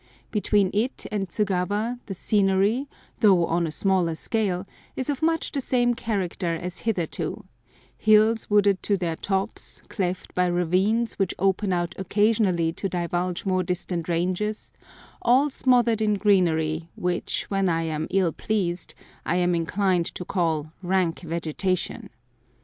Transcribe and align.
Between 0.31 0.71
it 0.73 1.05
and 1.11 1.29
Tsugawa 1.29 1.99
the 2.07 2.15
scenery, 2.15 2.87
though 3.19 3.45
on 3.45 3.67
a 3.67 3.71
smaller 3.71 4.15
scale, 4.15 4.65
is 4.95 5.11
of 5.11 5.21
much 5.21 5.51
the 5.51 5.61
same 5.61 5.93
character 5.93 6.55
as 6.55 6.79
hitherto—hills 6.79 8.49
wooded 8.49 8.81
to 8.81 8.97
their 8.97 9.15
tops, 9.15 9.83
cleft 9.89 10.33
by 10.33 10.47
ravines 10.47 11.19
which 11.19 11.35
open 11.37 11.71
out 11.71 11.93
occasionally 11.99 12.73
to 12.73 12.89
divulge 12.89 13.45
more 13.45 13.61
distant 13.61 14.09
ranges, 14.09 14.73
all 15.21 15.51
smothered 15.51 16.01
in 16.01 16.15
greenery, 16.15 16.89
which, 16.95 17.43
when 17.49 17.69
I 17.69 17.83
am 17.83 18.07
ill 18.09 18.31
pleased, 18.33 18.95
I 19.23 19.35
am 19.35 19.53
inclined 19.53 20.07
to 20.15 20.25
call 20.25 20.73
"rank 20.81 21.19
vegetation." 21.19 22.09